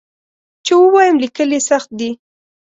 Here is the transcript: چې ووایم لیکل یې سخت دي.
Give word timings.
چې 0.65 0.73
ووایم 0.81 1.15
لیکل 1.23 1.49
یې 1.55 1.59
سخت 1.69 1.89
دي. 1.99 2.09